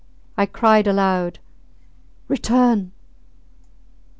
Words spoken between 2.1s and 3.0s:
Return!